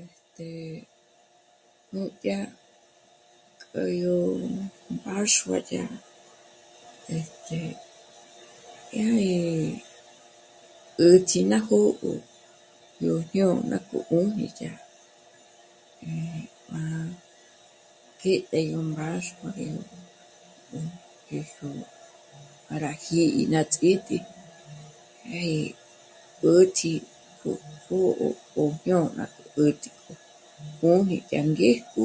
Este... 0.00 0.48
núdya 1.94 2.38
k'ä́ 3.72 3.86
yó 4.02 4.16
mbáxua 4.94 5.58
yá, 5.74 5.84
este..., 7.18 7.58
yá 8.96 9.06
gí 9.18 9.40
'ä̀tji 10.98 11.40
ná 11.50 11.58
jó'o 11.70 12.10
yó 13.06 13.14
jñôna 13.30 13.76
gó 13.88 13.98
'ùni 14.12 14.44
dyá, 14.58 14.72
eh..., 16.06 16.40
má 16.72 16.82
k'í'i 18.18 18.36
yá 18.60 18.62
gó 18.70 18.80
mbáxua 18.90 19.48
yó... 19.64 19.80
ngé 21.28 21.40
yó 21.56 21.70
má 22.66 22.74
rá 22.84 22.92
jí'i 23.02 23.42
ná 23.52 23.60
ts'ítǐ'i, 23.72 24.18
dyá 25.28 25.40
gí 25.48 25.60
'ä̀tji 26.42 26.92
jó... 27.38 27.52
jô'o 27.84 28.28
'ó 28.32 28.62
jñôna 28.80 29.24
k'o 29.34 29.48
'ä̀tji 29.64 29.90
k'o 30.00 30.14
'ū̀jī 30.82 31.18
dyá 31.28 31.40
ngéjk'u 31.52 32.04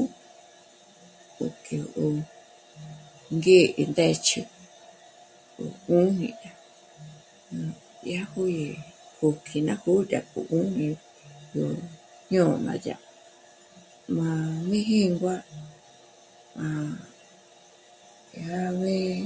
'ó 1.40 1.46
kyò'o 1.66 2.08
'ó 2.18 2.24
ngé'e 3.36 3.84
ndë́ch'ü 3.90 4.42
'ó 5.60 5.66
'ū̀jī 5.88 6.30
dyá, 6.42 6.54
dyá 8.04 8.22
juǐ'i 8.32 8.68
jôkji 9.20 9.58
ná 9.68 9.74
jó'o 9.84 10.02
dyá 10.10 10.20
k'o 10.32 10.40
'ùni 10.52 10.86
yó 11.56 11.68
jñôna 12.30 12.74
dyá 12.84 12.96
má 14.16 14.28
mí 14.70 14.80
jíngua, 14.90 15.36
má 16.58 16.68
dyá 18.32 18.56
b'é'e 18.80 19.20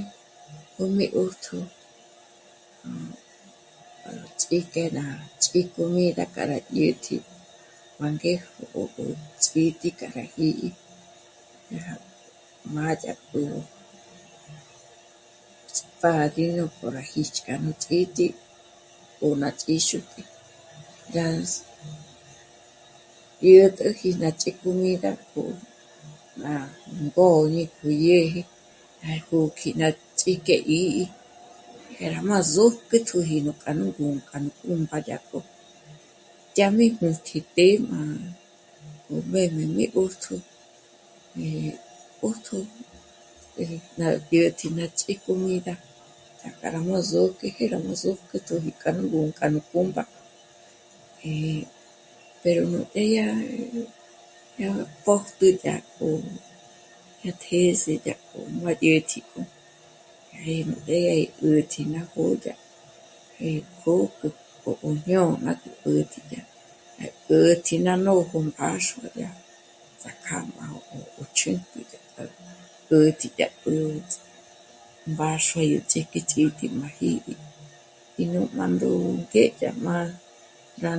jùmi 0.74 1.06
'ṓjtjō 1.10 1.58
ná 2.84 2.94
ts'íjk'e 4.38 4.84
ná 4.96 5.04
ts'ícomida 5.40 6.24
k'a 6.34 6.42
rá 6.50 6.58
dyä̀tji 6.74 7.16
má 7.98 8.06
ngé 8.16 8.32
jô'o 8.48 9.04
ts'ítǐ'i 9.40 9.90
k'a 9.98 10.08
rá 10.14 10.24
jī́'ī. 10.36 10.70
Dyá 11.70 11.80
rá 11.86 11.96
mâ'a 12.72 12.94
dyá 13.02 13.12
k'o 13.28 13.40
ts... 15.74 15.84
pádrino 16.00 16.64
k'o 16.76 16.86
rá 16.96 17.02
jích'i 17.12 17.40
k'a 17.46 17.56
nú 17.62 17.70
ts'ítǐ'i 17.82 18.28
o 19.24 19.26
ná 19.40 19.48
ts'íxútǐ'i 19.60 20.22
yá 21.14 21.24
s..., 21.50 21.52
dyä̀t'äji 23.40 24.10
ná 24.22 24.28
ts'ícomida 24.40 25.12
k'o 25.30 25.42
ná 26.42 26.52
ngôñi 27.12 27.62
gú 27.78 27.88
dyä̀ji 28.02 28.40
ná 29.02 29.12
jókji 29.26 29.68
ná 29.80 29.88
ts'ík'e 30.18 30.56
'ī́'ī, 30.62 31.06
dyá 31.92 32.06
rá 32.14 32.20
má 32.30 32.36
zǚjk'i 32.54 32.98
túji 33.06 33.36
yó 33.46 33.52
ngǔm'ü 33.76 34.20
k'a 34.28 34.38
nú 34.38 34.50
'ùmba 34.62 34.98
dyá 35.06 35.18
k'o, 35.28 35.38
dyá 36.54 36.66
mí 36.76 36.86
nújtji 37.00 37.38
p'é'e 37.54 37.78
má 37.90 37.98
k'o 39.04 39.14
mbéb'e 39.26 39.64
mí 39.76 39.84
'ṓjtjō. 39.94 40.34
Mí 41.34 41.48
'ṓjtjō 42.20 42.58
'é 43.58 43.66
ná 43.98 44.06
dyä̀tji 44.28 44.66
ná 44.78 44.84
ts'ícomida 44.98 45.74
dyá 46.38 46.50
k'a 46.58 46.68
má 46.72 46.80
rá 46.90 46.98
zô'okji 47.10 47.46
jé 47.56 47.64
rá 47.72 47.78
má 47.86 47.92
zôjk'ojitjo 48.02 48.70
k'a 48.80 48.90
nú 48.96 49.02
ngú'... 49.08 49.32
k'a 49.38 49.46
nú 49.52 49.60
ngúd'a, 49.72 50.04
eh..., 51.28 51.62
pero 52.42 52.60
'é 52.62 52.70
núdya 52.72 53.26
nú, 53.32 53.82
dyá 54.56 54.68
nú 54.76 54.84
pójtjü 55.04 55.46
dyá 55.62 55.74
k'o 55.94 56.06
yó 57.22 57.30
tjês'e 57.42 57.94
dyá 58.04 58.14
k'o 58.28 58.38
má 58.62 58.70
dyä̀tji 58.80 59.20
k'o, 59.30 59.42
jé 60.34 60.52
nú 60.68 60.74
mbé'e 60.82 61.12
'ä̀tji 61.42 61.82
ná 61.94 62.00
jó'o 62.12 62.34
dyá 62.44 62.54
í 63.48 63.50
pjö̀kjü 63.80 64.28
ó 64.66 64.70
jñôna 65.04 65.52
gó 65.80 65.90
'ä̀tji 65.98 66.36
dyá. 66.30 66.42
Dyá 67.26 67.36
'ä̀tji 67.46 67.74
ná 67.86 67.92
nójo 68.04 68.38
mbáxua 68.48 69.08
yá 69.22 69.30
ts'ák'a 70.00 70.36
má 70.56 70.64
'ó 70.74 71.24
chjǘntjü 71.36 71.80
dyá 71.90 72.00
k'a 72.14 72.24
'ä̀tji 72.90 73.28
dyá 73.36 73.48
k'o 73.60 73.72
mbáxua 75.12 75.62
yó 75.72 75.78
ts'íjk'i 75.90 76.20
ts'ítǐ'i 76.30 76.66
má 76.80 76.88
jí'i 76.98 77.32
í 78.20 78.22
nú 78.32 78.40
má 78.56 78.64
ndú'u 78.74 79.10
k'e 79.32 79.42
dyá 79.58 79.70
má 79.86 79.94
rá 80.84 80.92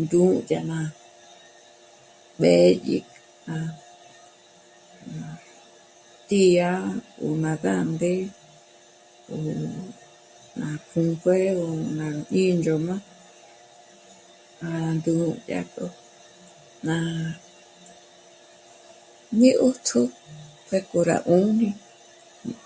ndú'u 0.00 0.34
dyá 0.48 0.60
má 0.70 0.78
b'ë̌dyi 2.40 2.98
k'a... 3.42 3.56
ná 5.16 5.28
tía, 6.28 6.70
o 7.24 7.26
ná 7.44 7.52
gánde, 7.64 8.14
o 9.32 9.36
ná 10.60 10.68
pùnkué'e, 10.88 11.50
o 11.64 11.66
ná 11.98 12.06
'índzhǒm'a 12.22 12.96
para 14.58 14.90
ndú'u 14.98 15.28
dyák'o 15.46 15.86
ná... 16.86 16.96
mí 19.38 19.48
'ṓjtjō 19.54 20.00
pjék'o 20.68 20.98
rá 21.08 21.18
'ùni 21.30 21.70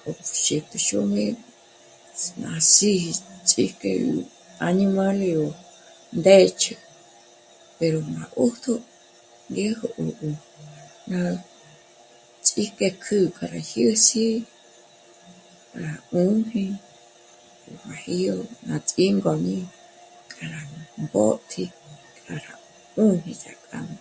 o 0.09 0.11
xíti 0.45 0.79
xôb'i 0.87 1.25
ná 2.43 2.51
sí'i 2.75 3.11
ts'íjk'e 3.49 3.93
añimále 4.67 5.29
o 5.47 5.49
ndë́ch'ü 6.19 6.75
pero 7.79 7.99
mí 8.07 8.13
má 8.17 8.23
'ṓjtjō 8.31 8.75
ñéj 9.55 9.73
'ó, 9.81 9.87
'ó 9.99 10.29
rá 11.13 11.23
ts'íjk'e 12.45 12.89
kjǜ'ü 13.05 13.29
k'a 13.37 13.47
rá 13.53 13.61
jyês'i 13.73 14.25
rá 15.83 15.93
'ùjni 15.99 16.65
o 17.69 17.71
máji 17.85 18.17
yó 18.27 18.37
ná 18.69 18.75
ts'íngôñi 18.89 19.59
k'a 20.33 20.45
rá 20.53 20.63
mbǒ'tji 21.03 21.65
k'a 22.27 22.35
ra 22.45 22.55
'ùni 22.99 23.31
dyá 23.41 23.53
k'a 23.67 23.79
nú 23.89 23.97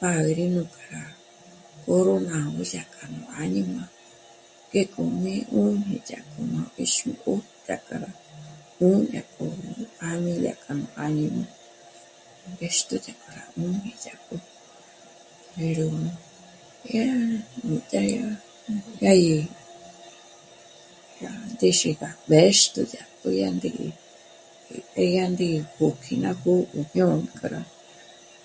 pádrino 0.00 0.64
k'a 0.74 0.86
rá 0.92 1.04
córonagö 1.90 2.62
dyá 2.72 2.84
k'a 2.94 3.04
nú 3.14 3.20
àñima, 3.42 3.84
ngék'o 4.68 5.02
mí 5.22 5.34
'ùni 5.54 5.94
dyá 6.08 6.18
k'o 6.30 6.40
má 6.54 6.62
'íxigö 6.70 7.34
dyá 7.66 7.76
k'a 7.86 7.96
rá 8.02 8.10
'ùnü 8.80 9.06
dyá 9.12 9.22
k'o 9.34 9.44
pjámilia 9.96 10.54
k'a 10.64 10.74
áñima, 11.04 11.44
mbéxtjo 12.50 12.96
dyá 13.04 13.14
k'o 13.20 13.28
rá 13.36 13.44
'ùni 13.56 13.90
dyá 14.02 14.14
k'o 14.26 14.36
pero 15.54 15.88
dyá..., 16.88 17.06
núdya, 17.64 18.02
dyá, 18.12 18.24
dyá 19.00 19.12
gí, 19.22 19.34
dyá 21.18 21.30
ndéxi 21.54 21.90
gá 22.00 22.10
mbéxtjo 22.26 22.82
dyá 22.92 23.04
k'o 23.18 23.28
yá 23.40 23.48
ndí'i, 23.56 23.88
eh... 24.96 25.12
yá 25.16 25.24
ndí'i 25.34 25.58
pjókji 25.76 26.14
ná 26.24 26.30
jó'o 26.42 26.66
nú 26.74 26.82
jñôna 26.92 27.30
k'a 27.38 27.46
rá 27.54 27.62